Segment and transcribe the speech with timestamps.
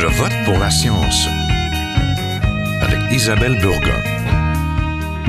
[0.00, 1.26] Je vote pour la science
[2.80, 4.00] avec Isabelle Burgon.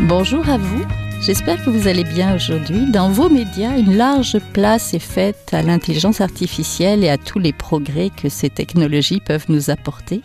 [0.02, 0.86] Bonjour à vous.
[1.22, 2.90] J'espère que vous allez bien aujourd'hui.
[2.90, 7.52] Dans vos médias, une large place est faite à l'intelligence artificielle et à tous les
[7.52, 10.22] progrès que ces technologies peuvent nous apporter.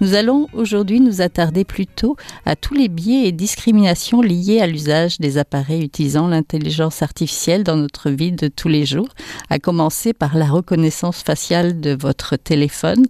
[0.00, 5.18] Nous allons aujourd'hui nous attarder plutôt à tous les biais et discriminations liés à l'usage
[5.18, 9.08] des appareils utilisant l'intelligence artificielle dans notre vie de tous les jours,
[9.50, 13.04] à commencer par la reconnaissance faciale de votre téléphone.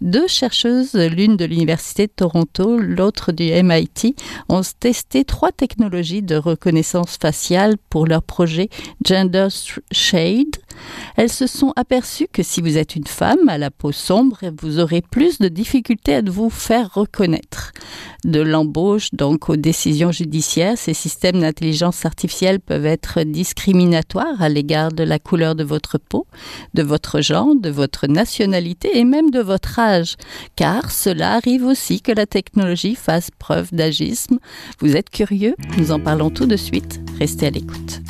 [0.00, 4.16] Deux chercheuses, l'une de l'Université de Toronto, l'autre du MIT,
[4.48, 8.68] ont testé trois technologies de reconnaissance faciale pour leur projet
[9.04, 9.48] Gender
[9.90, 10.56] Shade.
[11.16, 14.78] Elles se sont aperçues que si vous êtes une femme à la peau sombre, vous
[14.78, 17.72] aurez plus de difficultés à vous faire reconnaître.
[18.24, 24.92] De l'embauche donc aux décisions judiciaires, ces systèmes d'intelligence artificielle peuvent être discriminatoires à l'égard
[24.92, 26.26] de la couleur de votre peau,
[26.74, 30.16] de votre genre, de votre nationalité et même de votre âge,
[30.56, 34.38] car cela arrive aussi que la technologie fasse preuve d'agisme.
[34.80, 35.54] Vous êtes curieux?
[35.78, 38.00] Nous en parlons tout de suite Restez à l'écoute.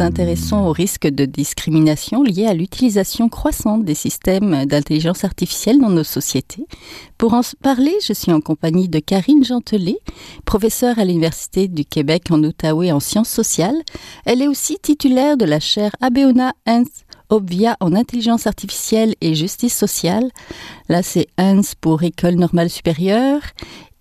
[0.00, 6.04] Intéressons au risque de discrimination lié à l'utilisation croissante des systèmes d'intelligence artificielle dans nos
[6.04, 6.66] sociétés.
[7.16, 9.98] Pour en parler, je suis en compagnie de Karine Gentelet,
[10.44, 13.82] professeure à l'Université du Québec en Outaouais en sciences sociales.
[14.24, 16.84] Elle est aussi titulaire de la chaire Abeona Hans
[17.30, 20.30] Obvia en intelligence artificielle et justice sociale.
[20.88, 23.42] Là, c'est Hans pour École normale supérieure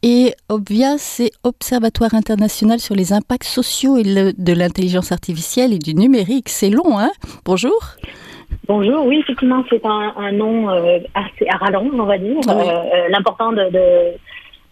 [0.04, 5.96] et Obvia, c'est Observatoire international sur les impacts sociaux et de l'intelligence artificielle et du
[5.96, 6.50] numérique.
[6.50, 7.12] C'est long, hein?
[7.46, 7.78] Bonjour.
[8.68, 12.38] Bonjour, oui, effectivement, c'est un, nom euh, assez à rallonge, on va dire.
[12.48, 14.14] Euh, euh, l'important de, de,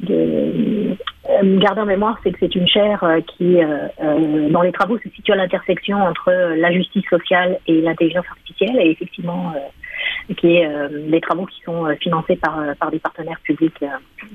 [0.07, 3.03] garder en mémoire, c'est que c'est une chaire
[3.35, 3.57] qui,
[4.51, 8.77] dans les travaux, se situe à l'intersection entre la justice sociale et l'intelligence artificielle.
[8.79, 9.53] Et effectivement,
[10.37, 13.83] qui est euh, des travaux qui sont euh, financés par, euh, par des partenaires publics,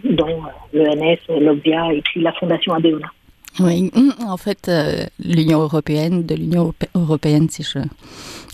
[0.04, 0.42] dont
[0.72, 3.10] l'ENS, l'OBIA et puis la Fondation Abeona.
[3.58, 3.90] Oui,
[4.26, 4.70] en fait,
[5.18, 7.80] l'Union européenne, de l'Union européenne, si je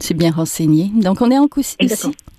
[0.00, 0.90] suis bien renseignée.
[0.94, 1.76] Donc, on est en aussi,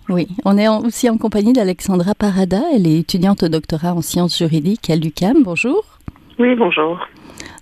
[0.09, 2.61] oui, on est aussi en compagnie d'Alexandra Parada.
[2.73, 5.43] Elle est étudiante au doctorat en sciences juridiques à l'UCAM.
[5.43, 5.83] Bonjour.
[6.39, 6.99] Oui, bonjour.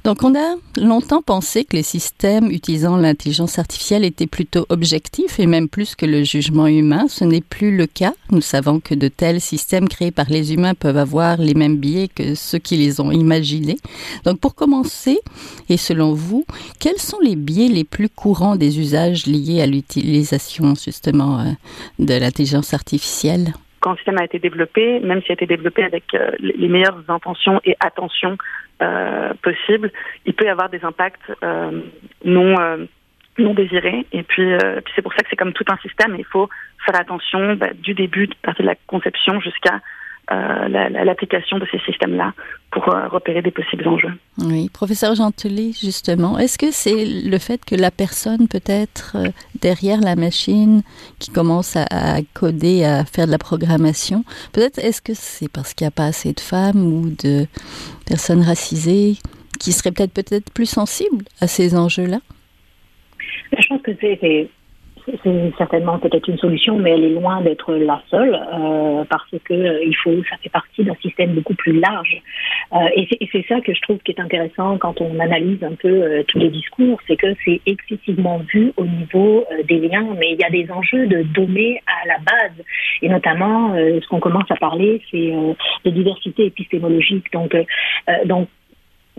[0.06, 5.48] Donc on a longtemps pensé que les systèmes utilisant l'intelligence artificielle étaient plutôt objectifs et
[5.48, 7.08] même plus que le jugement humain.
[7.10, 8.14] Ce n'est plus le cas.
[8.30, 12.08] Nous savons que de tels systèmes créés par les humains peuvent avoir les mêmes biais
[12.08, 13.78] que ceux qui les ont imaginés.
[14.26, 15.22] Donc pour commencer,
[15.70, 16.46] et selon vous,
[16.78, 21.52] quels sont les biais les plus courants des usages liés à l'utilisation justement euh,
[21.98, 23.56] de l'intelligence artificielle?
[23.86, 27.04] Quand le système a été développé, même s'il a été développé avec euh, les meilleures
[27.08, 28.36] intentions et attention
[28.82, 29.92] euh, possibles,
[30.26, 31.82] il peut y avoir des impacts euh,
[32.24, 32.56] non
[33.38, 34.08] désirés.
[34.12, 34.50] Et puis,
[34.96, 36.16] c'est pour ça que c'est comme tout un système.
[36.18, 36.50] Il faut
[36.84, 39.82] faire attention bah, du début, à partir de la conception jusqu'à
[40.30, 42.34] l'application de ces systèmes-là
[42.72, 44.14] pour euh, repérer des possibles enjeux.
[44.40, 49.30] Oui, professeur Gentelet, justement, est-ce que c'est le fait que la personne peut être euh,
[49.62, 50.82] derrière la machine
[51.20, 55.86] qui commence à, coder, à faire de la programmation, peut-être est-ce que c'est parce qu'il
[55.86, 57.46] n'y a pas assez de femmes ou de
[58.06, 59.16] personnes racisées
[59.60, 62.20] qui seraient peut-être peut-être plus sensibles à ces enjeux-là?
[63.58, 64.50] Je pense que c'est
[65.24, 69.54] c'est certainement peut-être une solution, mais elle est loin d'être la seule euh, parce que
[69.54, 72.22] euh, il faut, ça fait partie d'un système beaucoup plus large.
[72.74, 75.88] Euh, et c'est ça que je trouve qui est intéressant quand on analyse un peu
[75.88, 80.32] euh, tous les discours, c'est que c'est excessivement vu au niveau euh, des liens, mais
[80.32, 82.66] il y a des enjeux de données à la base,
[83.02, 85.32] et notamment ce qu'on commence à parler, c'est
[85.86, 87.32] de diversité épistémologique.
[87.32, 87.56] Donc,
[88.26, 88.48] donc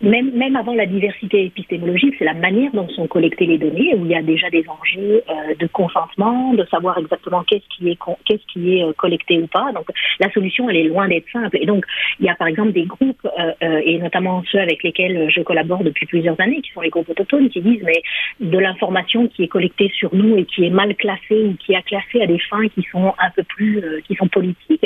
[0.03, 4.05] même, même avant la diversité épistémologique, c'est la manière dont sont collectées les données, où
[4.05, 7.99] il y a déjà des enjeux euh, de consentement, de savoir exactement qu'est-ce qui est
[8.27, 9.73] qu'est-ce qui est euh, collecté ou pas.
[9.73, 9.87] Donc
[10.21, 11.57] la solution, elle est loin d'être simple.
[11.59, 11.87] Et donc
[12.21, 15.83] il y a par exemple des groupes, euh, et notamment ceux avec lesquels je collabore
[15.83, 18.03] depuis plusieurs années, qui sont les groupes autochtones, qui disent mais
[18.41, 21.83] de l'information qui est collectée sur nous et qui est mal classée ou qui est
[21.83, 24.85] classée à des fins qui sont un peu plus qui sont politiques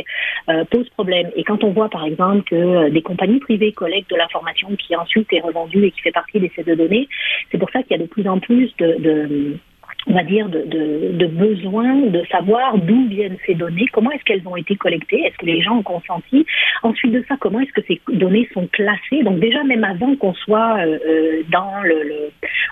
[0.70, 1.30] pose problème.
[1.36, 5.32] Et quand on voit par exemple que des compagnies privées collectent de l'information qui ensuite
[5.32, 7.08] est revendu et qui fait partie des sets de données.
[7.50, 9.56] C'est pour ça qu'il y a de plus en plus de,
[10.06, 14.56] on va dire, de, besoin de savoir d'où viennent ces données, comment est-ce qu'elles ont
[14.56, 16.46] été collectées, est-ce que les gens ont consenti.
[16.82, 19.22] Ensuite de ça, comment est-ce que ces données sont classées.
[19.22, 22.30] Donc déjà, même avant qu'on soit euh, euh, dans le,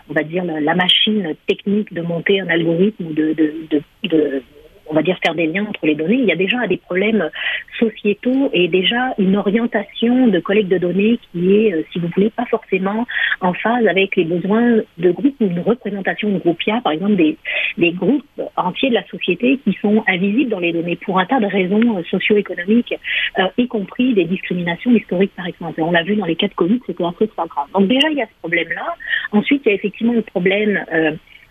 [0.08, 4.42] on va dire, la machine technique de monter un algorithme ou de
[4.88, 6.16] on va dire, faire des liens entre les données.
[6.16, 7.30] Il y a déjà des problèmes
[7.78, 12.30] sociétaux et déjà une orientation de collecte de données qui est, euh, si vous voulez,
[12.30, 13.06] pas forcément
[13.40, 16.62] en phase avec les besoins de groupes ou une représentation de groupes.
[16.66, 17.36] Y a, par exemple, des,
[17.76, 18.24] des groupes
[18.56, 21.98] entiers de la société qui sont invisibles dans les données pour un tas de raisons
[21.98, 22.94] euh, socio-économiques,
[23.38, 25.80] euh, y compris des discriminations historiques, par exemple.
[25.82, 27.66] On l'a vu dans les cas de Covid, c'était assez flagrant.
[27.74, 28.94] Donc déjà, il y a ce problème-là.
[29.32, 30.84] Ensuite, il y a effectivement le problème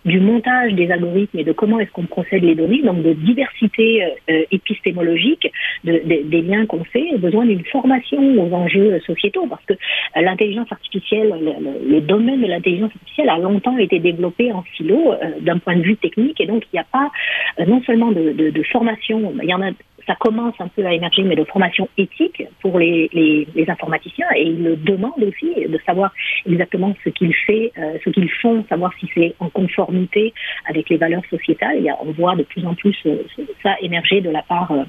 [0.08, 4.04] du montage des algorithmes et de comment est-ce qu'on procède les données, donc de diversité
[4.30, 5.52] euh, épistémologique
[5.84, 11.34] des liens qu'on fait, besoin d'une formation aux enjeux sociétaux, parce que euh, l'intelligence artificielle,
[11.88, 15.82] le, domaine de l'intelligence artificielle a longtemps été développé en silo euh, d'un point de
[15.82, 17.12] vue technique, et donc il n'y a pas
[17.68, 19.72] non seulement de, de formation, il y en a
[20.08, 24.28] ça commence un peu à émerger, mais de formation éthique pour les, les, informaticiens.
[24.36, 26.14] Et ils demandent aussi de savoir
[26.46, 30.34] exactement ce qu'ils fait, euh, ce qu'ils font, savoir si c'est en conformité
[30.70, 31.86] avec les valeurs sociétales.
[31.90, 33.18] A, on voit de plus en plus euh,
[33.62, 34.84] ça émerger de la part euh,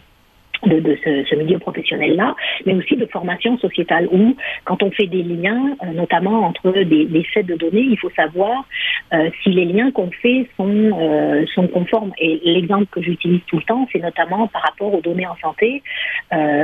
[0.67, 2.35] de, ce, ce, milieu professionnel-là,
[2.67, 7.05] mais aussi de formation sociétale où, quand on fait des liens, euh, notamment entre des,
[7.05, 8.65] des, sets de données, il faut savoir
[9.13, 12.13] euh, si les liens qu'on fait sont, euh, sont conformes.
[12.19, 15.83] Et l'exemple que j'utilise tout le temps, c'est notamment par rapport aux données en santé,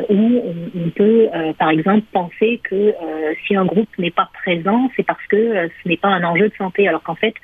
[0.09, 0.43] où
[0.75, 2.95] on, peut, par exemple, penser que
[3.47, 6.55] si un groupe n'est pas présent, c'est parce que ce n'est pas un enjeu de
[6.57, 7.35] santé, alors qu'en fait,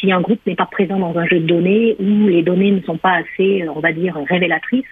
[0.00, 2.80] si un groupe n'est pas présent dans un jeu de données où les données ne
[2.80, 4.86] sont pas assez, on va dire, révélatrices,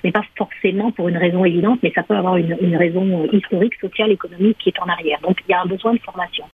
[0.00, 3.26] ce n'est pas forcément pour une raison évidente, mais ça peut avoir une, une raison
[3.32, 5.20] historique, sociale, économique qui est en arrière.
[5.22, 6.44] Donc il y a un besoin de formation.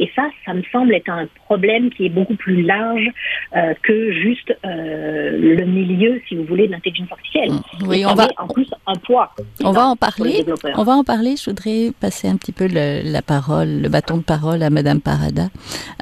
[0.00, 3.06] Et ça, ça me semble être un problème qui est beaucoup plus large
[3.54, 7.50] euh, que juste euh, le milieu, si vous voulez, de l'intelligence artificielle.
[7.86, 9.34] Oui, on va en plus un poids.
[9.62, 10.46] On va en parler.
[10.76, 11.36] On va en parler.
[11.36, 15.02] Je voudrais passer un petit peu le, la parole, le bâton de parole à Madame
[15.02, 15.48] Parada.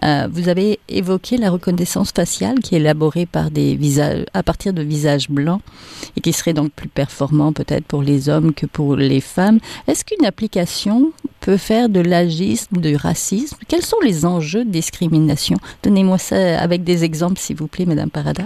[0.05, 4.73] Euh, vous avez évoqué la reconnaissance faciale qui est élaborée par des visages à partir
[4.73, 5.61] de visages blancs
[6.17, 9.59] et qui serait donc plus performant peut-être pour les hommes que pour les femmes.
[9.89, 11.11] Est-ce qu'une application
[11.41, 13.57] peut faire de l'agisme, du racisme?
[13.89, 15.57] Sont les enjeux de discrimination?
[15.83, 18.45] Donnez-moi ça avec des exemples, s'il vous plaît, Madame Parada.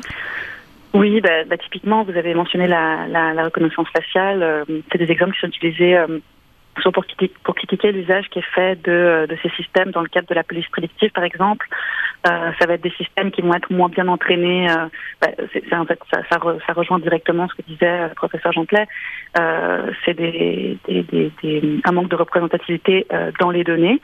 [0.94, 4.42] Oui, bah, bah, typiquement, vous avez mentionné la, reconnaissance faciale.
[4.42, 6.18] Euh, C'est des exemples qui sont utilisés euh,
[6.92, 10.44] pour, critiquer l'usage qui est fait de, de, ces systèmes dans le cadre de la
[10.44, 11.66] police prédictive, par exemple.
[12.26, 14.70] Euh, ça va être des systèmes qui vont être moins bien entraînés.
[14.70, 14.86] Euh,
[15.20, 15.28] bah,
[15.72, 18.86] en fait, ça, ça, ça, rejoint directement ce que disait le professeur Gentelet.
[19.38, 24.00] Euh, c'est des, des, des, des, un manque de représentativité euh, dans les données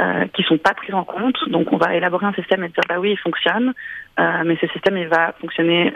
[0.00, 1.36] euh, qui sont pas prises en compte.
[1.48, 3.74] Donc, on va élaborer un système et dire bah oui, il fonctionne,
[4.18, 5.92] euh, mais ce système il va fonctionner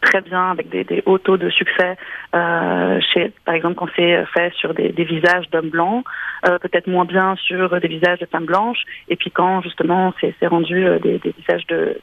[0.00, 1.96] très bien avec des, hauts taux de succès
[2.34, 6.04] euh, chez par exemple quand c'est fait sur des, visages d'hommes blancs
[6.46, 8.82] euh, peut-être moins bien sur des visages de femmes blanches.
[9.08, 12.00] Et puis quand justement c'est rendu euh, des, visages de,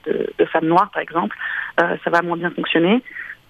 [0.51, 1.35] femmes noires par exemple
[1.77, 3.01] ça va moins bien fonctionner.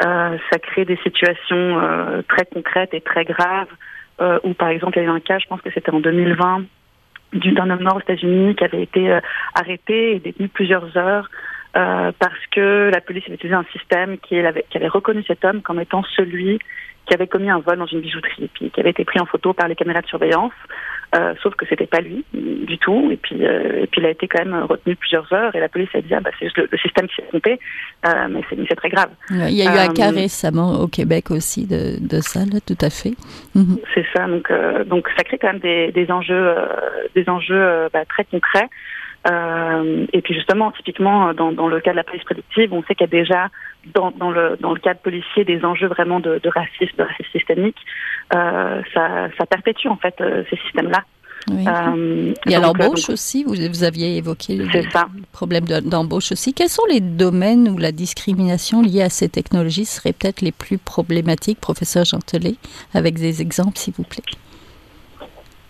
[0.01, 3.69] Ça crée des situations très concrètes et très graves
[4.43, 6.63] où par exemple il y a eu un cas je pense que c'était en 2020
[7.33, 9.19] d'un homme noir aux États-Unis qui avait été
[9.53, 11.29] arrêté et détenu plusieurs heures
[11.75, 15.43] euh, parce que la police avait utilisé un système qui avait, qui avait reconnu cet
[15.43, 16.59] homme comme étant celui
[17.05, 19.53] qui avait commis un vol dans une bijouterie, puis qui avait été pris en photo
[19.53, 20.53] par les caméras de surveillance,
[21.15, 24.09] euh, sauf que c'était pas lui du tout, et puis euh, et puis il a
[24.09, 26.67] été quand même retenu plusieurs heures, et la police a dit ah, bah c'est le,
[26.71, 27.59] le, système qui s'est trompé,
[28.07, 29.09] euh, mais c'est très grave.
[29.29, 32.77] Il y a eu un cas récemment au Québec aussi de, de ça, là, tout
[32.81, 33.13] à fait.
[33.53, 33.77] Mhm.
[33.93, 34.51] C'est ça, donc
[34.87, 36.55] donc ça crée quand même des, des enjeux
[37.13, 38.69] des enjeux bah, très concrets.
[39.27, 42.95] Euh, et puis justement, typiquement dans, dans, le cas de la police prédictive, on sait
[42.95, 43.49] qu'il y a déjà
[43.93, 47.31] dans, dans, le, dans le cadre policier des enjeux vraiment de, de racisme, de racisme
[47.31, 47.77] systémique.
[48.35, 51.03] Euh, ça, ça, perpétue en fait euh, ces systèmes-là.
[51.49, 51.63] Oui.
[51.67, 54.65] Euh, Il y a l'embauche aussi, vous, vous, aviez évoqué le,
[55.31, 56.53] problème d'embauche aussi.
[56.55, 60.79] Quels sont les domaines où la discrimination liée à ces technologies serait peut-être les plus
[60.79, 62.55] problématiques, professeur Gentelet,
[62.95, 64.23] avec des exemples s'il vous plaît?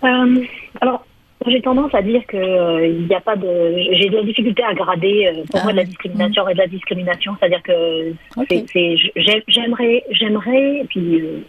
[0.05, 0.45] Euh,
[0.79, 1.05] Alors,
[1.47, 3.75] j'ai tendance à dire que il euh, n'y a pas de.
[3.91, 6.59] J'ai de la difficulté à grader euh, pour ah, moi de la discrimination et de
[6.59, 8.65] la discrimination, c'est-à-dire que okay.
[8.71, 8.95] c'est.
[9.47, 11.39] J'aimerais, j'aimerais, puis euh,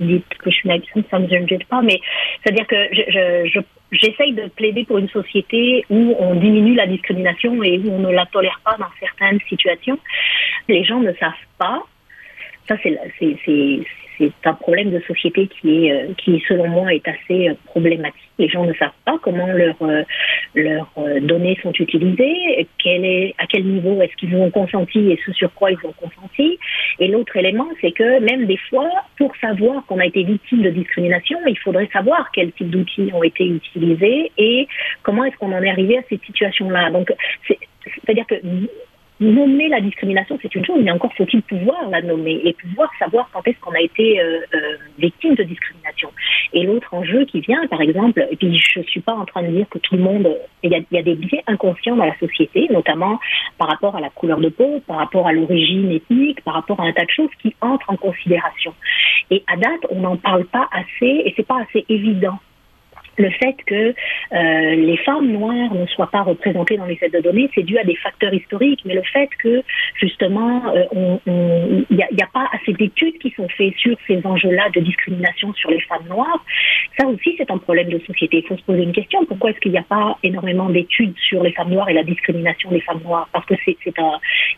[0.00, 2.00] dites que je suis naïve, ça ne me gêne pas, mais
[2.42, 3.60] c'est-à-dire que je, je,
[3.92, 8.12] j'essaye de plaider pour une société où on diminue la discrimination et où on ne
[8.12, 9.98] la tolère pas dans certaines situations.
[10.68, 11.82] Les gens ne savent pas.
[12.68, 12.98] Ça, c'est
[14.44, 18.20] un problème de société qui est, qui selon moi est assez problématique.
[18.38, 19.76] Les gens ne savent pas comment leurs
[20.54, 20.92] leurs
[21.22, 22.66] données sont utilisées,
[23.38, 26.58] à quel niveau est-ce qu'ils ont consenti et ce sur quoi ils ont consenti.
[26.98, 30.70] Et l'autre élément, c'est que même des fois, pour savoir qu'on a été victime de
[30.70, 34.68] discrimination, il faudrait savoir quel type d'outils ont été utilisés et
[35.02, 36.90] comment est-ce qu'on en est arrivé à cette situation-là.
[36.90, 37.12] Donc,
[37.46, 38.34] c'est-à-dire que
[39.20, 43.28] nommer la discrimination, c'est une chose, mais encore faut-il pouvoir la nommer et pouvoir savoir
[43.32, 46.10] quand est-ce qu'on a été euh, euh, victime de discrimination.
[46.52, 49.48] Et l'autre enjeu qui vient, par exemple, et puis je suis pas en train de
[49.48, 50.28] dire que tout le monde,
[50.62, 53.18] il y a, y a des biais inconscients dans la société, notamment
[53.58, 56.84] par rapport à la couleur de peau, par rapport à l'origine ethnique, par rapport à
[56.84, 58.74] un tas de choses qui entrent en considération.
[59.30, 62.38] Et à date, on n'en parle pas assez et c'est pas assez évident
[63.18, 67.20] le fait que euh, les femmes noires ne soient pas représentées dans les aides de
[67.20, 69.62] données, c'est dû à des facteurs historiques, mais le fait que
[69.94, 74.80] justement il euh, n'y a, pas assez d'études qui sont faites sur ces enjeux-là de
[74.80, 76.44] discrimination sur les femmes noires,
[76.98, 78.38] ça aussi c'est un problème de société.
[78.38, 81.42] Il faut se poser une question pourquoi est-ce qu'il n'y a pas énormément d'études sur
[81.42, 83.28] les femmes noires et la discrimination des femmes noires?
[83.32, 83.76] Parce que c'est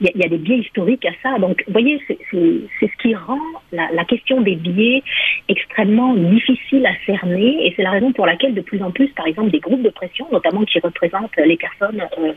[0.00, 1.38] il y, a des biais historiques à ça.
[1.38, 3.38] Donc vous voyez, c'est ce qui rend
[3.72, 5.02] la question des biais
[5.48, 9.26] extrêmement difficile à cerner, et c'est la raison pour laquelle de plus en plus, par
[9.26, 12.32] exemple, des groupes de pression, notamment qui représentent les personnes euh,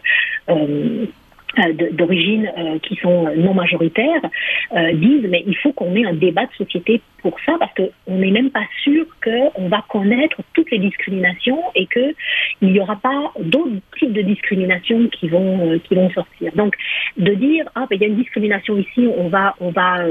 [0.49, 1.05] euh,
[1.59, 2.49] euh, d'origine
[2.81, 4.21] qui sont non majoritaires
[4.93, 8.31] disent mais il faut qu'on ait un débat de société pour ça parce qu'on n'est
[8.31, 12.15] même pas sûr qu'on va connaître toutes les discriminations et qu'il
[12.61, 16.53] n'y aura pas d'autres types de discriminations qui vont qui vont sortir.
[16.55, 16.73] Donc
[17.17, 20.05] de dire ah ben il y a une discrimination ici, on va on va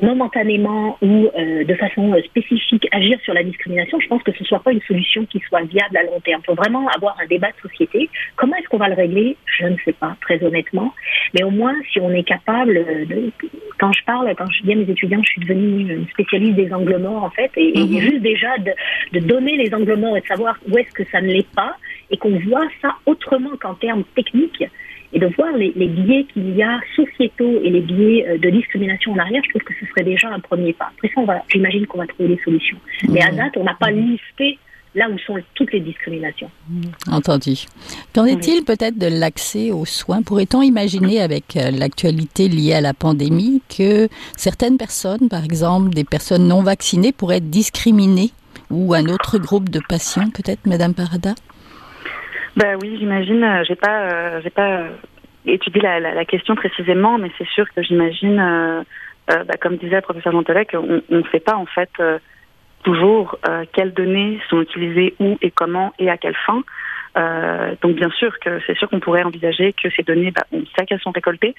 [0.00, 4.42] momentanément ou euh, de façon euh, spécifique agir sur la discrimination, je pense que ce
[4.42, 6.40] ne soit pas une solution qui soit viable à long terme.
[6.44, 8.08] Il faut vraiment avoir un débat de société.
[8.36, 9.36] Comment est-ce qu'on va le régler?
[9.58, 10.94] Je ne sais pas, très honnêtement.
[11.34, 13.30] Mais au moins, si on est capable, de,
[13.78, 16.72] quand je parle, quand je dis à mes étudiants, je suis devenue une spécialiste des
[16.72, 17.98] angles morts, en fait, et, mhm.
[17.98, 18.72] juste déjà de,
[19.12, 21.76] de, donner les angles morts et de savoir où est-ce que ça ne l'est pas,
[22.10, 24.64] et qu'on voit ça autrement qu'en termes techniques,
[25.12, 28.50] et de voir les, les biais qu'il y a sociétaux et les biais euh, de
[28.50, 30.90] discrimination en arrière, je trouve que ce serait déjà un premier pas.
[30.96, 32.78] Après ça, j'imagine qu'on va trouver des solutions.
[33.08, 34.58] Mais à date, on n'a pas listé
[34.94, 36.50] là où sont toutes les discriminations.
[37.10, 37.54] Entendu.
[38.12, 40.22] Qu'en est-il peut-être de l'accès aux soins?
[40.22, 46.04] Pourrait-on imaginer avec euh, l'actualité liée à la pandémie que certaines personnes, par exemple des
[46.04, 48.30] personnes non vaccinées, pourraient être discriminées
[48.70, 51.34] ou un autre groupe de patients peut-être, Madame Parada?
[52.56, 53.42] Bah oui, j'imagine.
[53.44, 54.88] Euh, j'ai pas, euh, j'ai pas euh,
[55.46, 58.36] étudié la, la, la, question précisément, mais c'est sûr que j'imagine,
[59.28, 61.90] bah, comme disait le professeur Montelec, on ne sait pas en fait
[62.82, 63.38] toujours
[63.72, 66.62] quelles données sont utilisées où et comment et à quelle fin.
[67.80, 70.84] Donc bien sûr que c'est sûr qu'on pourrait envisager que ces données, bah, on sait
[70.84, 71.54] qu'elles sont récoltées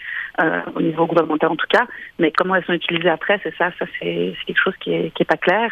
[0.76, 1.88] au niveau gouvernemental en tout cas,
[2.20, 5.24] mais comment elles sont utilisées après, c'est ça, ça c'est quelque chose qui est, qui
[5.24, 5.72] est pas clair.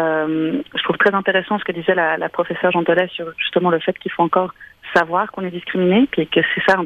[0.00, 3.98] Euh, je trouve très intéressant ce que disait la, professeure Jean sur justement le fait
[3.98, 4.54] qu'il faut encore
[4.94, 6.84] savoir qu'on est discriminé, puis que c'est ça un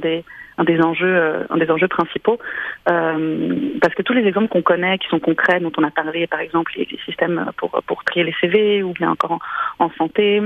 [0.64, 2.38] des, enjeux, euh, un des enjeux principaux,
[2.88, 6.26] euh, parce que tous les exemples qu'on connaît, qui sont concrets, dont on a parlé,
[6.26, 9.38] par exemple les, systèmes pour pour trier les CV, ou bien encore
[9.78, 10.42] en, santé,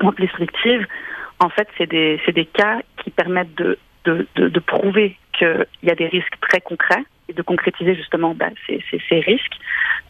[0.00, 0.86] en restrictive,
[1.38, 5.90] en fait c'est des c'est des cas qui permettent de, de, de prouver qu'il y
[5.90, 9.56] a des risques très concrets et de concrétiser justement ben, ces, risques.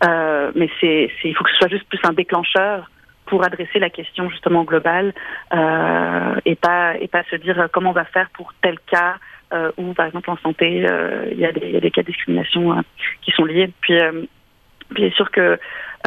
[0.04, 2.90] Euh, mais il faut que ce soit juste plus un déclencheur
[3.26, 5.14] pour adresser la question justement globale
[5.54, 9.16] euh, et pas et pas se dire comment on va faire pour tel cas
[9.52, 12.82] euh, ou par exemple en santé euh, il y, a des, cas de discrimination euh,
[13.22, 13.70] qui sont liés.
[13.80, 14.22] Puis euh,
[14.92, 15.58] bien sûr que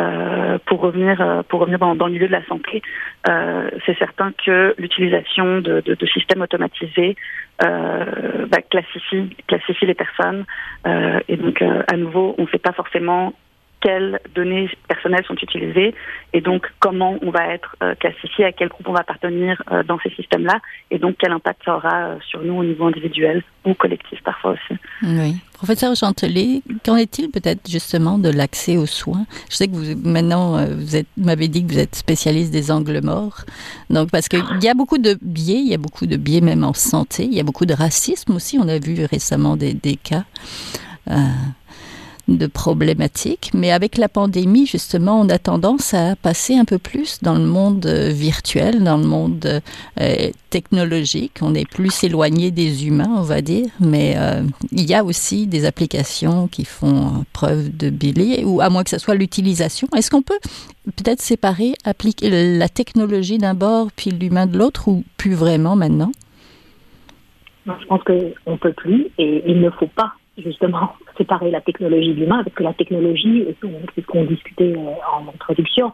[0.02, 2.82] euh, pour revenir euh, pour revenir dans, dans le milieu de la santé,
[3.30, 7.16] euh, c'est certain que l'utilisation de, de, de, systèmes automatisés
[7.64, 10.46] euh, bah, classifie classifie les personnes
[10.86, 13.34] euh, et donc à nouveau on ne sait pas forcément
[13.86, 15.94] quelles données personnelles sont utilisées
[16.34, 19.84] et donc comment on va être euh, classifié, à quel groupe on va appartenir euh,
[19.84, 23.44] dans ces systèmes-là et donc quel impact ça aura euh, sur nous au niveau individuel
[23.64, 24.80] ou collectif parfois aussi.
[25.04, 25.36] Oui.
[25.54, 29.28] Professeur Chantelet, qu'en est-il peut-être justement de l'accès aux soins?
[29.52, 33.46] Je sais que vous maintenant vous m'avez dit que vous êtes spécialiste des angles morts.
[33.92, 36.64] Donc parce qu'il y a beaucoup de biais, il y a beaucoup de biais même
[36.64, 40.24] en santé, il y a beaucoup de racisme aussi, on a vu récemment des, cas.
[42.28, 43.52] De problématiques.
[43.54, 47.46] Mais avec la pandémie, justement, on a tendance à passer un peu plus dans le
[47.46, 49.62] monde euh, virtuel, dans le monde
[50.02, 51.40] euh, technologique.
[51.42, 53.68] On est plus éloigné des humains, on va dire.
[53.80, 58.70] Mais euh, il y a aussi des applications qui font preuve de billet, ou à
[58.70, 59.88] moins que ce soit l'utilisation.
[59.96, 60.40] Est-ce qu'on peut
[60.86, 66.12] peut-être séparer, appliquer la technologie d'un bord puis l'humain de l'autre, ou plus vraiment maintenant?
[67.66, 72.14] Je pense qu'on ne peut plus et il ne faut pas justement séparer la technologie
[72.14, 73.46] de l'humain, parce que la technologie,
[73.96, 75.92] c'est ce qu'on discutait euh, en introduction,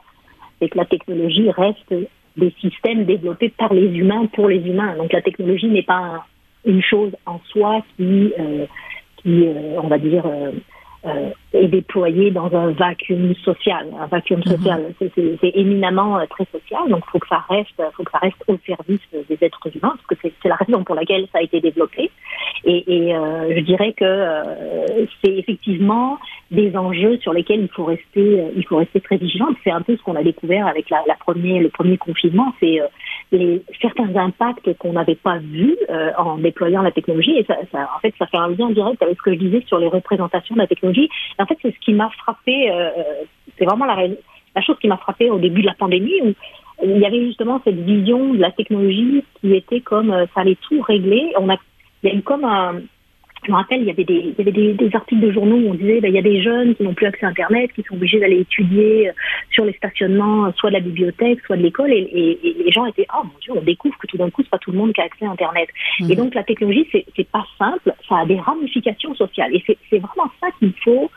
[0.59, 1.93] c'est que la technologie reste
[2.37, 4.95] des systèmes développés par les humains pour les humains.
[4.97, 6.25] Donc la technologie n'est pas
[6.65, 8.65] une chose en soi qui, euh,
[9.17, 10.25] qui euh, on va dire,
[11.03, 13.87] euh, est déployé dans un vacuum social.
[13.99, 14.51] Un vacuum mhm.
[14.51, 18.43] social, c'est éminemment euh, très social, donc faut que ça reste, faut que ça reste
[18.47, 21.59] au service des êtres humains, parce que c'est la raison pour laquelle ça a été
[21.59, 22.11] développé.
[22.65, 26.19] Et, et euh, je dirais que euh, c'est effectivement
[26.51, 29.47] des enjeux sur lesquels il faut rester, il faut rester très vigilant.
[29.63, 32.79] C'est un peu ce qu'on a découvert avec la, la premier, le premier confinement, c'est
[33.31, 35.77] les, certains impacts qu'on n'avait pas vus
[36.17, 37.37] en déployant la technologie.
[37.37, 39.63] Et ça, ça, en fait, ça fait un lien direct avec ce que je disais
[39.67, 43.03] sur les représentations de la technologie en fait, c'est ce qui m'a frappé, euh, euh,
[43.57, 44.07] c'est vraiment la,
[44.55, 46.33] la chose qui m'a frappé au début de la pandémie, où
[46.83, 50.57] il y avait justement cette vision de la technologie qui était comme euh, ça allait
[50.67, 51.33] tout régler.
[52.03, 52.81] Il y a eu comme un,
[53.43, 55.55] je me rappelle, il y avait des, il y avait des, des articles de journaux
[55.55, 57.71] où on disait, ben, il y a des jeunes qui n'ont plus accès à Internet,
[57.73, 59.11] qui sont obligés d'aller étudier
[59.51, 62.07] sur les stationnements, soit de la bibliothèque, soit de l'école, et,
[62.43, 64.59] et, les gens étaient, oh mon Dieu, on découvre que tout d'un coup, c'est pas
[64.59, 65.69] tout le monde qui a accès à Internet.
[65.99, 66.11] Mmh.
[66.11, 70.29] Et donc, la technologie, c'est, pas simple, ça a des ramifications sociales, et c'est vraiment
[70.39, 71.09] ça qu'il faut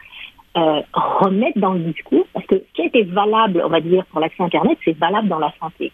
[0.57, 4.05] euh, remettre dans le discours, parce que ce qui a été valable, on va dire,
[4.07, 5.91] pour l'accès Internet, c'est valable dans la santé.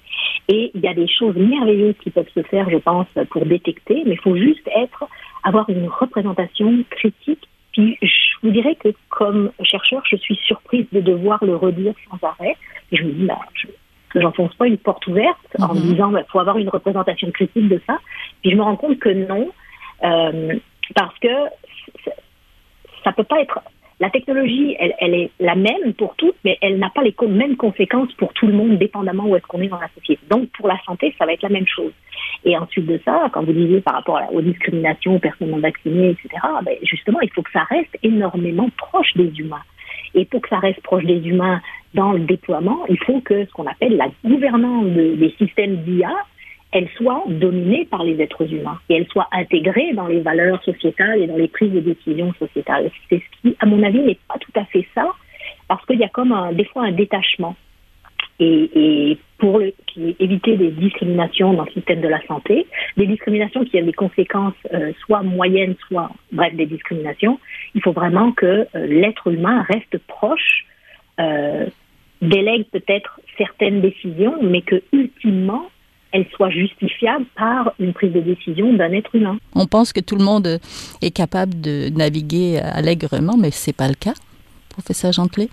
[0.48, 4.02] Et il y a des choses merveilleuses qui peuvent se faire, je pense, pour détecter,
[4.04, 5.04] mais il faut juste être,
[5.44, 7.48] avoir une représentation critique.
[7.72, 8.08] Puis je
[8.42, 12.56] vous dirais que comme chercheur, je suis surprise de devoir le redire sans arrêt.
[12.92, 13.68] Et je me dis, bah, je,
[14.20, 15.86] j'enfonce pas une porte ouverte en me mhm.
[15.86, 17.98] disant, il bah, faut avoir une représentation critique de ça.
[18.42, 19.48] Puis je me rends compte que non,
[20.04, 20.58] euh,
[20.94, 21.28] parce que
[23.04, 23.60] ça peut pas être
[24.00, 28.10] la technologie, elle, est la même pour toutes, mais elle n'a pas les mêmes conséquences
[28.14, 30.20] pour tout le monde, dépendamment où est-ce qu'on est dans la société.
[30.30, 31.92] Donc, pour la santé, ça va être la même chose.
[32.46, 36.10] Et ensuite de ça, quand vous disiez par rapport aux discriminations, aux personnes non vaccinées,
[36.10, 36.28] etc.,
[36.64, 39.62] ben justement, il faut que ça reste énormément proche des humains.
[40.14, 41.60] Et pour que ça reste proche des humains
[41.92, 46.14] dans le déploiement, il faut que ce qu'on appelle la gouvernance des systèmes d'IA
[46.72, 51.20] elle soit dominée par les êtres humains et elle soit intégrée dans les valeurs sociétales
[51.22, 52.90] et dans les prises de décision sociétales.
[53.08, 55.08] C'est ce qui, à mon avis, n'est pas tout à fait ça,
[55.68, 57.56] parce qu'il y a comme des fois un détachement.
[58.42, 59.60] Et, pour
[59.96, 62.66] éviter des discriminations dans le système de la santé,
[62.98, 67.40] des discriminations qui ont des conséquences euh, soit moyennes, soit bref des discriminations,
[67.74, 70.66] il faut vraiment que euh, l'être humain reste proche,
[71.20, 71.66] euh,
[72.20, 75.70] délègue peut-être certaines décisions, mais que ultimement
[76.12, 79.38] elle soit justifiable par une prise de décision d'un être humain.
[79.54, 80.58] On pense que tout le monde
[81.02, 84.14] est capable de naviguer allègrement, mais ce n'est pas le cas,
[84.70, 85.48] professeur Gentelet.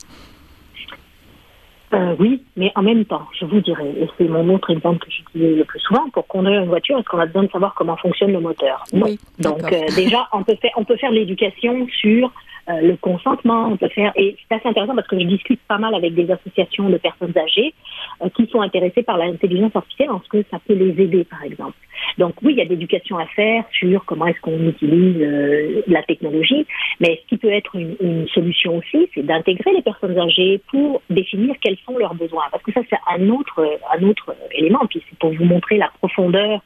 [1.93, 5.09] Euh, oui, mais en même temps, je vous dirais, et c'est mon autre exemple que
[5.09, 7.95] j'utilise le plus souvent, pour conduire une voiture, est-ce qu'on a besoin de savoir comment
[7.95, 8.83] fonctionne le moteur?
[8.91, 12.29] Oui, Donc euh, déjà, on peut faire, on peut faire l'éducation sur
[12.69, 15.77] euh, le consentement, on peut faire, et c'est assez intéressant parce que je discute pas
[15.77, 17.73] mal avec des associations de personnes âgées
[18.21, 21.43] euh, qui sont intéressées par l'intelligence artificielle en ce que ça peut les aider, par
[21.43, 21.77] exemple.
[22.17, 25.81] Donc oui, il y a de l'éducation à faire sur comment est-ce qu'on utilise euh,
[25.87, 26.65] la technologie,
[26.99, 31.01] mais ce qui peut être une, une solution aussi, c'est d'intégrer les personnes âgées pour
[31.09, 35.01] définir quels sont leurs besoins, parce que ça c'est un autre, un autre élément, puis
[35.09, 36.61] c'est pour vous montrer la profondeur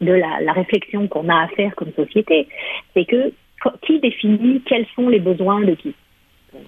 [0.00, 2.46] de la, la réflexion qu'on a à faire comme société,
[2.94, 3.32] c'est que
[3.82, 5.94] qui définit quels sont les besoins de qui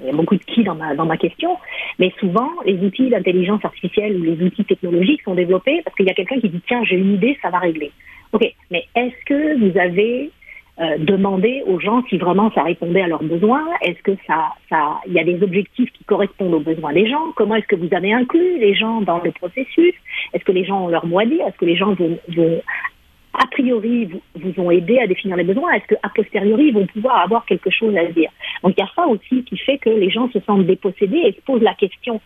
[0.00, 1.56] il y a beaucoup de qui dans ma, dans ma question,
[1.98, 6.10] mais souvent, les outils d'intelligence artificielle ou les outils technologiques sont développés parce qu'il y
[6.10, 7.92] a quelqu'un qui dit tiens, j'ai une idée, ça va régler.
[8.32, 10.30] Ok, mais est-ce que vous avez
[10.80, 13.64] euh, demandé aux gens si vraiment ça répondait à leurs besoins?
[13.82, 17.32] Est-ce que ça, ça, il y a des objectifs qui correspondent aux besoins des gens?
[17.36, 19.94] Comment est-ce que vous avez inclus les gens dans le processus?
[20.32, 21.46] Est-ce que les gens ont leur mot à dire?
[21.46, 22.62] Est-ce que les gens vont, vont
[23.38, 26.86] a priori vous, vous, ont aidé à définir les besoins, est-ce qu'à posteriori ils vont
[26.86, 28.30] pouvoir avoir quelque chose à dire?
[28.62, 31.32] Donc il y a ça aussi qui fait que les gens se sentent dépossédés et
[31.32, 32.20] se posent la question.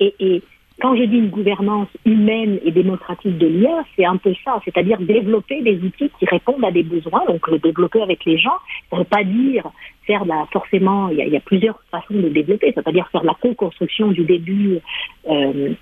[0.00, 0.42] Et, et
[0.80, 4.98] quand je dis une gouvernance humaine et démocratique de l'IA, c'est un peu ça, c'est-à-dire
[4.98, 8.58] développer des outils qui répondent à des besoins, donc le développer avec les gens.
[8.90, 9.70] Ça ne veut pas dire
[10.06, 13.08] faire la, forcément, il y, y, a, plusieurs façons de développer, ça veut pas dire
[13.12, 14.80] faire la co-construction du début
[15.28, 15.74] euh,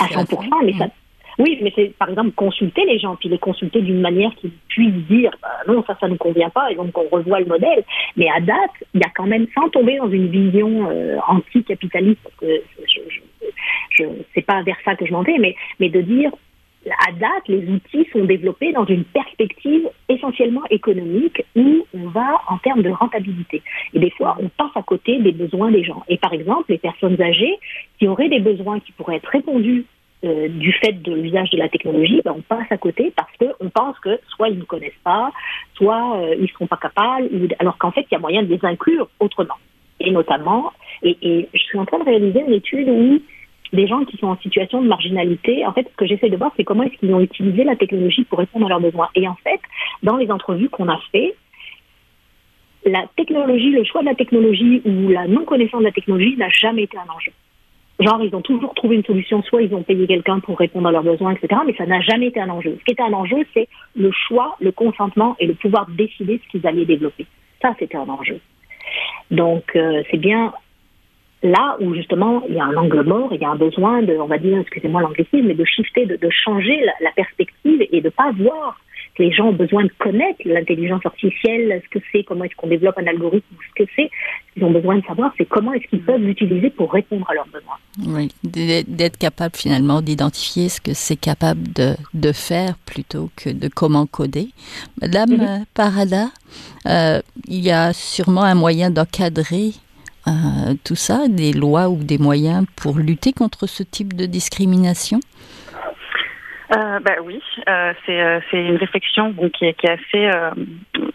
[0.00, 0.88] à 100%, mais ça,
[1.38, 5.06] oui, mais c'est par exemple consulter les gens, puis les consulter d'une manière qu'ils puissent
[5.08, 7.84] dire bah, non, ça, ça ne convient pas, et donc on revoit le modèle.
[8.16, 12.20] Mais à date, il y a quand même, sans tomber dans une vision euh, anticapitaliste,
[12.22, 13.20] parce que je, je,
[13.90, 16.30] je c'est pas vers ça que je m'en vais, mais, mais de dire
[16.86, 22.58] à date, les outils sont développés dans une perspective essentiellement économique où on va en
[22.58, 23.62] termes de rentabilité.
[23.92, 26.02] Et des fois, on passe à côté des besoins des gens.
[26.08, 27.58] Et par exemple, les personnes âgées
[27.98, 29.84] qui auraient des besoins qui pourraient être répondus
[30.22, 33.70] euh, du fait de l'usage de la technologie, ben, on passe à côté parce qu'on
[33.70, 35.30] pense que soit ils ne connaissent pas,
[35.74, 37.28] soit euh, ils ne seront pas capables,
[37.58, 39.56] alors qu'en fait, il y a moyen de les inclure autrement.
[39.98, 43.20] Et notamment, et, je suis en train de réaliser une étude où
[43.72, 46.52] des gens qui sont en situation de marginalité, en fait, ce que j'essaie de voir,
[46.56, 49.08] c'est comment est-ce qu'ils ont utilisé la technologie pour répondre à leurs besoins.
[49.14, 49.60] Et en fait,
[50.02, 51.34] dans les entrevues qu'on a fait,
[52.84, 56.82] la technologie, le choix de la technologie ou la non-connaissance de la technologie n'a jamais
[56.82, 57.32] été un enjeu.
[58.00, 60.92] Genre, ils ont toujours trouvé une solution, soit ils ont payé quelqu'un pour répondre à
[60.92, 61.60] leurs besoins, etc.
[61.66, 62.76] Mais ça n'a jamais été un enjeu.
[62.78, 66.50] Ce qui était un enjeu, c'est le choix, le consentement et le pouvoir décider ce
[66.50, 67.26] qu'ils allaient développer.
[67.60, 68.40] Ça, c'était un enjeu.
[69.30, 70.52] Donc, euh, c'est bien
[71.42, 74.14] là où justement il y a un angle mort, il y a un besoin de,
[74.16, 78.00] on va dire, excusez-moi l'anglicisme, mais de shifter, de, de changer la, la, perspective et
[78.00, 78.78] de pas voir
[79.14, 82.68] que les gens ont besoin de connaître l'intelligence artificielle, ce que c'est, comment est-ce qu'on
[82.68, 84.10] développe un algorithme, ce que c'est.
[84.48, 87.34] Ce qu'ils ont besoin de savoir, c'est comment est-ce qu'ils peuvent l'utiliser pour répondre à
[87.34, 87.78] leurs besoins.
[88.06, 93.68] Oui, d'être capable finalement d'identifier ce que c'est capable de, de, faire plutôt que de
[93.68, 94.48] comment coder.
[95.00, 95.64] Madame mm -hmm.
[95.74, 96.26] Parada,
[96.86, 99.72] euh, il y a sûrement un moyen d'encadrer
[100.26, 105.20] euh, tout ça, des lois ou des moyens pour lutter contre ce type de discrimination?
[106.76, 110.50] Euh, bah oui, euh, c'est euh, une réflexion qui, est, assez euh,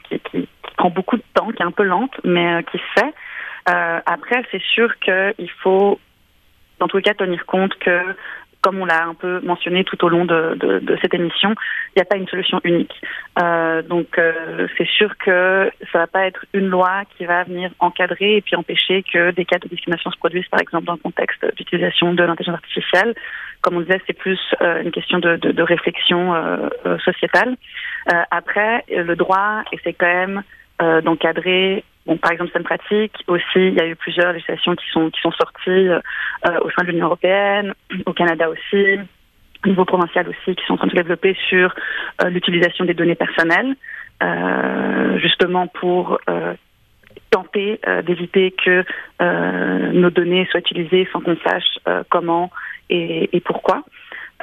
[0.09, 3.13] qui, qui, prend beaucoup de temps, qui est un peu lente, mais qui se fait.
[3.65, 5.97] après, c'est sûr qu'il faut,
[6.79, 8.01] dans tous les cas, tenir compte que
[8.65, 11.53] comme on l'a un peu mentionné tout au long de, cette émission,
[11.89, 12.99] il n'y a pas une solution unique.
[13.39, 17.69] Euh, donc euh, c'est sûr que ça va pas être une loi qui va venir
[17.77, 20.97] encadrer et puis empêcher que des cas de discrimination se produisent, par exemple dans le
[20.97, 23.13] contexte d'utilisation de l'intelligence artificielle.
[23.61, 26.33] Comme on disait, c'est plus euh, une question de, de, réflexion
[27.03, 27.55] sociétale.
[28.31, 30.43] Après, le droit essaie quand même
[31.03, 35.09] d'encadrer Bon, par exemple, cette pratique aussi, il y a eu plusieurs législations qui sont
[35.09, 35.99] qui sont sorties euh,
[36.61, 37.73] au sein de l'Union européenne,
[38.05, 38.99] au Canada aussi,
[39.65, 41.73] au niveau provincial aussi, qui sont en train de se développer sur
[42.23, 43.75] euh, l'utilisation des données personnelles,
[44.21, 46.19] euh, justement pour
[47.31, 48.85] tenter d'éviter que
[49.91, 52.49] nos données soient utilisées sans qu'on sache comment
[52.89, 53.83] et, pourquoi.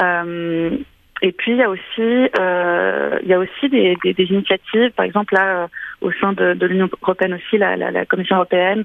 [0.01, 5.69] Et puis il y a aussi il y a aussi des initiatives, par exemple là
[6.03, 8.85] au sein de, l'Union européenne aussi la, Commission européenne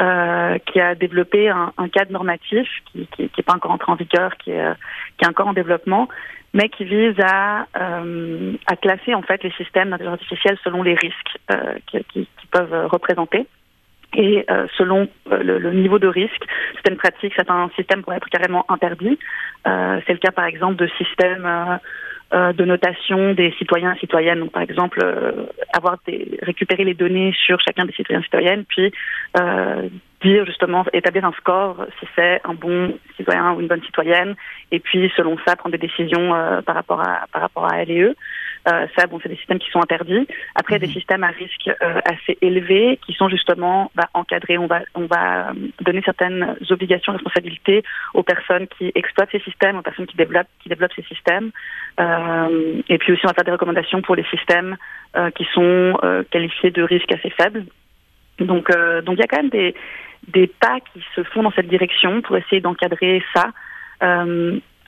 [0.00, 3.96] euh, qui a développé un, cadre normatif qui qui, qui est pas encore entré en
[3.96, 4.72] vigueur, qui est
[5.16, 6.08] qui est encore en développement,
[6.54, 11.38] mais qui vise à euh, classer en fait les systèmes d'intelligence artificielle selon les risques
[11.52, 11.74] euh,
[12.50, 13.46] peuvent représenter.
[14.14, 16.42] Et euh, selon le, le, niveau de risque,
[16.74, 19.18] certaines pratiques, certains systèmes pourraient être carrément interdits.
[19.64, 21.46] C'est le cas, par exemple, de systèmes
[22.34, 24.40] euh, de notation des citoyens et citoyennes.
[24.40, 25.00] Donc, par exemple,
[25.72, 28.92] avoir des, récupérer les données sur chacun des citoyens et citoyennes, puis
[30.20, 34.34] dire justement établir un score si c'est un bon citoyen ou une bonne citoyenne,
[34.72, 36.30] et puis selon ça prendre des décisions
[36.66, 38.16] par rapport à par rapport à elle et eux.
[38.68, 40.26] Euh, ça, bon, c'est des systèmes qui sont interdits.
[40.54, 40.80] Après, mmh.
[40.80, 44.58] des systèmes à risque euh, assez élevé qui sont justement bah, encadrés.
[44.58, 47.82] On va, on va donner certaines obligations, responsabilités
[48.14, 51.50] aux personnes qui exploitent ces systèmes, aux personnes qui développent, qui développent ces systèmes.
[52.00, 54.76] Euh, et puis aussi, on va faire des recommandations pour les systèmes
[55.16, 57.64] euh, qui sont euh, qualifiés de risque assez faibles.
[58.38, 59.74] Donc, euh, donc il y a quand même des,
[60.28, 63.46] des pas qui se font dans cette direction pour essayer d'encadrer ça.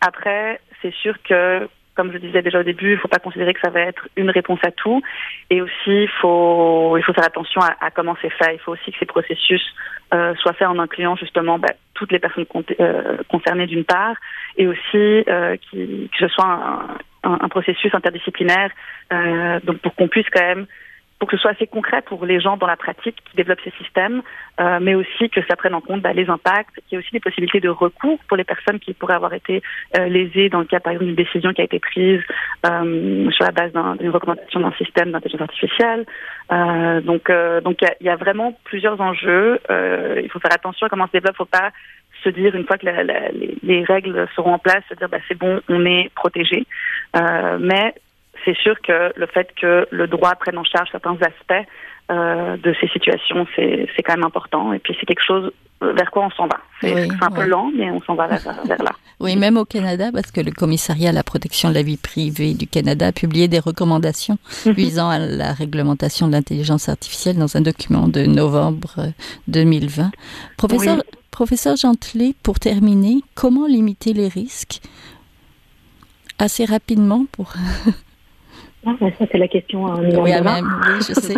[0.02, 1.68] après, c'est sûr que
[2.00, 4.08] comme je disais déjà au début, il ne faut pas considérer que ça va être
[4.16, 5.02] une réponse à tout.
[5.50, 8.54] Et aussi, il faut, il faut faire attention à, comment c'est fait.
[8.54, 9.62] Il faut aussi que ces processus
[10.14, 12.46] euh, soient faits en incluant justement bah, toutes les personnes
[12.80, 14.16] euh, concernées d'une part,
[14.56, 14.96] et aussi
[15.28, 16.46] euh, que ce soit
[17.22, 18.70] un, un, processus interdisciplinaire,
[19.62, 20.66] donc pour qu'on puisse quand même
[21.20, 23.72] pour que ce soit assez concret pour les gens dans la pratique qui développent ces
[23.72, 24.22] systèmes,
[24.58, 27.12] euh, mais aussi que ça prenne en compte bah, les impacts, qu'il y ait aussi
[27.12, 29.62] des possibilités de recours pour les personnes qui pourraient avoir été
[29.98, 32.22] euh, lésées dans le cas, par exemple, d'une décision qui a été prise
[32.66, 36.06] euh, sur la base d'une un, recommandation d'un système d'intelligence artificielle.
[36.52, 39.60] Euh, donc, euh, donc il y, a vraiment plusieurs enjeux.
[39.68, 41.36] il faut faire attention à comment se développe.
[41.36, 41.70] Faut pas
[42.24, 45.08] se dire une fois que la, la, les, les, règles seront en place, se dire
[45.10, 46.66] bah, c'est bon, on est protégé.
[47.14, 47.94] mais
[48.44, 51.66] c'est sûr que le fait que le droit prenne en charge certains aspects
[52.10, 54.72] euh, de ces situations, c'est quand même important.
[54.72, 56.58] Et puis c'est quelque chose vers quoi on s'en va.
[56.80, 58.92] C'est oui, un peu lent, mais on s'en va vers, vers, là.
[59.18, 62.54] Oui, même au Canada, parce que le commissariat à la protection de la vie privée
[62.54, 64.72] du Canada a publié des recommandations mhm.
[64.72, 69.12] visant à la réglementation de l'intelligence artificielle dans un document de novembre
[69.48, 70.10] 2020.
[70.56, 71.18] Professeur, oui.
[71.30, 74.80] professeur Gentelet, pour terminer, comment limiter les risques
[76.38, 77.52] assez rapidement pour
[78.86, 79.86] Ah, ça, c'est la question.
[79.86, 81.34] Hein, oui, même, oui, je sais.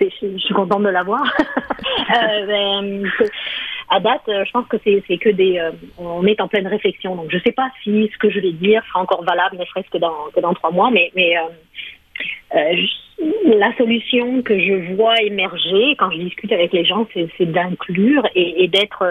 [0.00, 1.22] je, suis contente de l'avoir.
[1.40, 3.10] euh, ben,
[3.88, 5.60] à date, je pense que c'est que des.
[5.98, 7.16] on est en pleine réflexion.
[7.16, 9.64] Donc, je ne sais pas si ce que je vais dire sera encore valable, ne
[9.64, 11.34] serait-ce que dans, que dans trois mois, mais, mais
[13.44, 18.64] la solution que je vois émerger quand je discute avec les gens, c'est d'inclure et,
[18.64, 19.04] et d'être.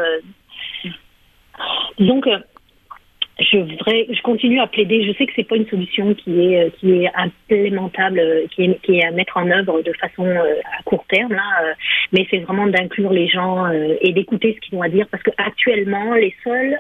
[1.99, 2.29] disons que
[3.41, 5.05] je continue à plaider.
[5.05, 9.11] Je sais que c'est pas une solution qui est euh, implémentable, euh, qui est, à
[9.11, 11.75] mettre en œuvre de façon euh, à court terme là,
[12.11, 15.31] mais c'est vraiment d'inclure les gens et d'écouter ce qu'ils ont à dire parce que
[15.37, 16.77] actuellement les seuls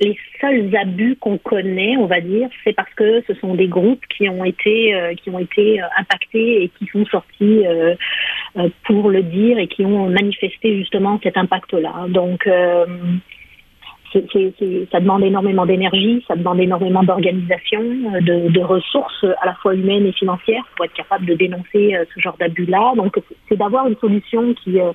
[0.00, 4.04] les seuls abus qu'on connaît, on va dire, c'est parce que ce sont des groupes
[4.08, 7.64] qui ont été qui ont été impactés et qui sont sortis
[8.84, 12.06] pour le dire et qui ont manifesté justement cet impact-là.
[12.08, 12.46] Donc
[14.12, 17.80] ça demande énormément d'énergie, ça demande énormément d'organisation,
[18.14, 22.04] euh, de, ressources à la fois humaines et financières pour être capable de dénoncer euh,
[22.14, 22.94] ce genre d'abus-là.
[22.96, 23.18] Donc,
[23.48, 24.92] c'est d'avoir une solution qui euh,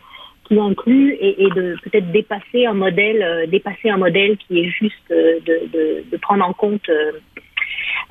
[0.47, 5.09] qui inclut et, et de peut-être dépasser un modèle, dépasser un modèle qui est juste
[5.09, 5.41] de,
[5.73, 6.87] de, de prendre en compte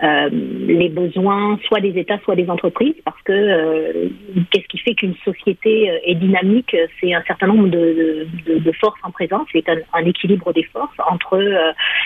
[0.03, 4.09] euh, les besoins soit des États, soit des entreprises, parce que euh,
[4.51, 8.73] qu'est-ce qui fait qu'une société euh, est dynamique C'est un certain nombre de, de, de,
[8.73, 11.41] forces en présence, c'est un, un, équilibre des forces entre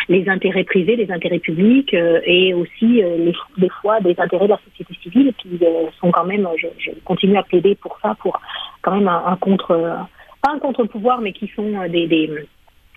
[0.08, 4.60] les intérêts privés, les intérêts publics et aussi les, des fois des intérêts de la
[4.70, 5.58] société civile qui
[5.98, 8.38] sont quand même, je, je, continue à plaider pour ça, pour
[8.82, 10.06] quand même un, un contre,
[10.42, 12.30] pas un contre-pouvoir, mais qui sont des, des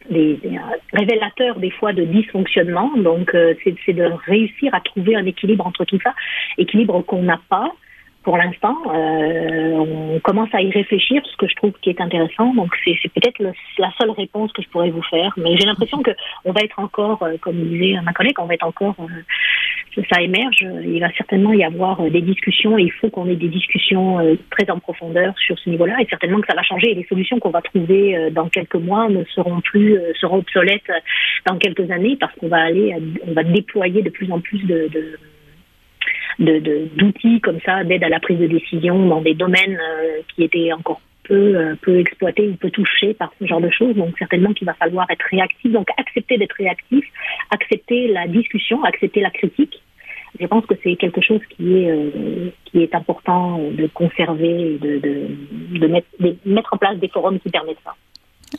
[0.09, 0.57] des, euh,
[0.93, 2.91] révélateurs des fois de dysfonctionnement.
[2.97, 6.13] Donc, euh, c'est de réussir à trouver un équilibre entre tout ça,
[6.57, 7.71] équilibre qu'on n'a pas
[8.23, 8.77] pour l'instant.
[8.93, 12.53] Euh, on commence à y réfléchir, ce que je trouve qui est intéressant.
[12.53, 15.33] Donc, c'est peut-être la seule réponse que je pourrais vous faire.
[15.37, 16.11] Mais j'ai l'impression que
[16.45, 18.95] on va être encore, euh, comme disait ma collègue, on va être encore
[19.95, 23.36] ça émerge, il va certainement y avoir euh, des discussions et il faut qu'on ait
[23.36, 25.97] des discussions euh, très en profondeur sur ce niveau-là.
[26.01, 26.93] Et certainement que ça va changer.
[26.93, 30.89] Les solutions qu'on va trouver euh, dans quelques mois ne seront plus, seront obsolètes
[31.45, 32.95] dans quelques années parce qu'on va aller,
[33.27, 35.17] on va déployer de plus en plus de, de
[36.95, 39.77] d'outils comme ça d'aide à la prise de décision dans des domaines
[40.34, 43.95] qui étaient encore peu, peu exploités ou peu touchés par ce genre de choses.
[43.95, 45.71] Donc certainement qu'il va falloir être réactif.
[45.71, 47.05] Donc accepter d'être réactif,
[47.49, 49.81] accepter la discussion, accepter la critique.
[50.39, 54.77] Je pense que c'est quelque chose qui est euh, qui est important de conserver et
[54.77, 57.93] de, de, de, mettre, de mettre en place des forums qui permettent ça.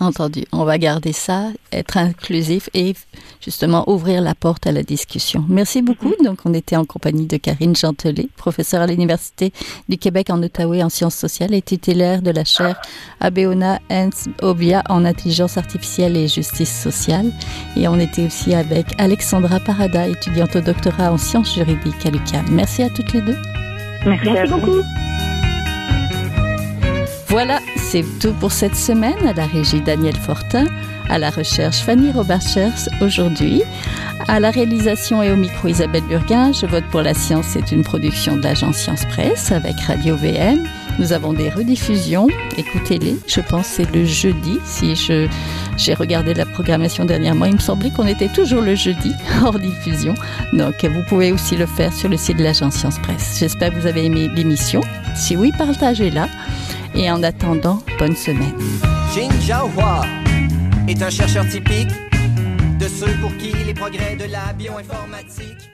[0.00, 0.44] Entendu.
[0.52, 2.94] On va garder ça, être inclusif et
[3.42, 5.44] justement ouvrir la porte à la discussion.
[5.48, 6.14] Merci beaucoup.
[6.24, 9.52] Donc, on était en compagnie de Karine Gentelet, professeure à l'Université
[9.88, 12.80] du Québec en Ottawa en sciences sociales et titulaire de la chaire
[13.20, 17.30] Abeona Hans Obia en intelligence artificielle et justice sociale.
[17.76, 22.46] Et on était aussi avec Alexandra Parada, étudiante au doctorat en sciences juridiques à l'UQAM.
[22.50, 23.36] Merci à toutes les deux.
[24.06, 24.82] Merci, Merci beaucoup.
[27.32, 29.16] Voilà, c'est tout pour cette semaine.
[29.26, 30.66] À la régie Daniel Fortin,
[31.08, 33.62] à la recherche Fanny Robarchers aujourd'hui,
[34.28, 36.52] à la réalisation et au micro Isabelle Burguin.
[36.52, 40.68] Je vote pour la science, c'est une production de l'agence Science Presse avec Radio VM.
[40.98, 43.16] Nous avons des rediffusions, écoutez-les.
[43.26, 44.58] Je pense c'est le jeudi.
[44.66, 45.26] Si je
[45.78, 50.12] j'ai regardé la programmation dernièrement, il me semblait qu'on était toujours le jeudi hors diffusion.
[50.52, 53.38] Donc vous pouvez aussi le faire sur le site de l'agence Science Presse.
[53.40, 54.82] J'espère que vous avez aimé l'émission.
[55.14, 56.28] Si oui, partagez-la.
[56.94, 58.54] Et en attendant, bonne semaine.
[59.14, 60.02] Jin Jiahua
[60.88, 61.90] est un chercheur typique
[62.78, 65.71] de ceux pour qui les progrès de la bioinformatique